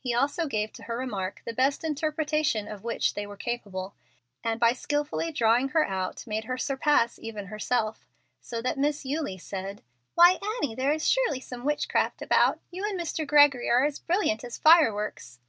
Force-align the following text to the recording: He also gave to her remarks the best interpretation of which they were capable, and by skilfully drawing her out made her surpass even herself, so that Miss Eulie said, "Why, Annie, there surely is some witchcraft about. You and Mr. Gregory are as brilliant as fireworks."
He 0.00 0.14
also 0.14 0.46
gave 0.46 0.72
to 0.72 0.84
her 0.84 0.96
remarks 0.96 1.42
the 1.44 1.52
best 1.52 1.84
interpretation 1.84 2.66
of 2.66 2.82
which 2.82 3.12
they 3.12 3.26
were 3.26 3.36
capable, 3.36 3.92
and 4.42 4.58
by 4.58 4.72
skilfully 4.72 5.30
drawing 5.30 5.68
her 5.68 5.84
out 5.86 6.26
made 6.26 6.44
her 6.44 6.56
surpass 6.56 7.18
even 7.18 7.48
herself, 7.48 8.06
so 8.40 8.62
that 8.62 8.78
Miss 8.78 9.04
Eulie 9.04 9.36
said, 9.36 9.82
"Why, 10.14 10.38
Annie, 10.62 10.74
there 10.74 10.98
surely 10.98 11.40
is 11.40 11.44
some 11.44 11.66
witchcraft 11.66 12.22
about. 12.22 12.58
You 12.70 12.86
and 12.86 12.98
Mr. 12.98 13.26
Gregory 13.26 13.68
are 13.68 13.84
as 13.84 13.98
brilliant 13.98 14.44
as 14.44 14.56
fireworks." 14.56 15.40